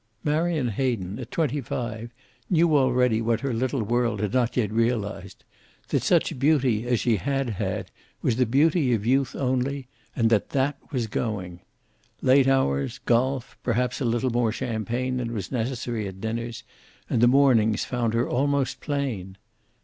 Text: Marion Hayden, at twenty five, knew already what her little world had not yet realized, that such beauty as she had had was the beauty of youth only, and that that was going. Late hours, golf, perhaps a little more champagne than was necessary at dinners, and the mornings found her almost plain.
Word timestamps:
Marion 0.23 0.69
Hayden, 0.69 1.19
at 1.19 1.29
twenty 1.29 1.61
five, 1.61 2.09
knew 2.49 2.75
already 2.75 3.21
what 3.21 3.41
her 3.41 3.53
little 3.53 3.83
world 3.83 4.19
had 4.19 4.33
not 4.33 4.57
yet 4.57 4.71
realized, 4.71 5.43
that 5.89 6.01
such 6.01 6.39
beauty 6.39 6.87
as 6.87 6.99
she 6.99 7.17
had 7.17 7.51
had 7.51 7.91
was 8.23 8.35
the 8.37 8.47
beauty 8.47 8.93
of 8.95 9.05
youth 9.05 9.35
only, 9.35 9.87
and 10.15 10.31
that 10.31 10.49
that 10.49 10.75
was 10.91 11.05
going. 11.05 11.59
Late 12.19 12.47
hours, 12.47 12.97
golf, 13.05 13.55
perhaps 13.61 14.01
a 14.01 14.05
little 14.05 14.31
more 14.31 14.51
champagne 14.51 15.17
than 15.17 15.33
was 15.35 15.51
necessary 15.51 16.07
at 16.07 16.19
dinners, 16.19 16.63
and 17.07 17.21
the 17.21 17.27
mornings 17.27 17.85
found 17.85 18.15
her 18.15 18.27
almost 18.27 18.79
plain. 18.79 19.37